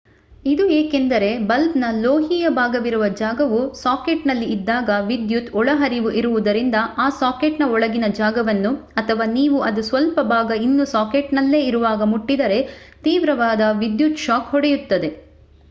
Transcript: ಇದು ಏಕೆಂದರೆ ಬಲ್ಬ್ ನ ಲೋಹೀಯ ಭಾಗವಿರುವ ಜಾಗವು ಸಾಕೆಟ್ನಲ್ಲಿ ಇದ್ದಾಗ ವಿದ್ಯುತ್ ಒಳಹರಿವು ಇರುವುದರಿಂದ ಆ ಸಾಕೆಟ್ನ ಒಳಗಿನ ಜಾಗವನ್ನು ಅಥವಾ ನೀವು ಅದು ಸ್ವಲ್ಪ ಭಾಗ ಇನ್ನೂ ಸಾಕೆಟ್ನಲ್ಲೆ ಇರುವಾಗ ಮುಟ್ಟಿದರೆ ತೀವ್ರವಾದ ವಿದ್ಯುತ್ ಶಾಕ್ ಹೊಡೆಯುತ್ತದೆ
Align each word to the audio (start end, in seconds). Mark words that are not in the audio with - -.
ಇದು 0.45 0.63
ಏಕೆಂದರೆ 0.75 1.27
ಬಲ್ಬ್ 1.41 1.75
ನ 1.77 1.89
ಲೋಹೀಯ 1.97 2.45
ಭಾಗವಿರುವ 2.55 3.07
ಜಾಗವು 3.19 3.59
ಸಾಕೆಟ್ನಲ್ಲಿ 3.75 4.47
ಇದ್ದಾಗ 4.47 4.89
ವಿದ್ಯುತ್ 5.05 5.51
ಒಳಹರಿವು 5.55 6.11
ಇರುವುದರಿಂದ 6.11 6.77
ಆ 6.97 7.07
ಸಾಕೆಟ್ನ 7.19 7.67
ಒಳಗಿನ 7.71 8.09
ಜಾಗವನ್ನು 8.17 8.71
ಅಥವಾ 8.97 9.27
ನೀವು 9.33 9.59
ಅದು 9.61 9.83
ಸ್ವಲ್ಪ 9.83 10.19
ಭಾಗ 10.31 10.57
ಇನ್ನೂ 10.61 10.85
ಸಾಕೆಟ್ನಲ್ಲೆ 10.91 11.59
ಇರುವಾಗ 11.63 12.07
ಮುಟ್ಟಿದರೆ 12.11 12.59
ತೀವ್ರವಾದ 13.03 13.61
ವಿದ್ಯುತ್ 13.79 14.23
ಶಾಕ್ 14.25 14.49
ಹೊಡೆಯುತ್ತದೆ 14.49 15.11